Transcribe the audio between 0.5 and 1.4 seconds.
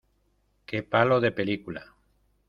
Qué palo de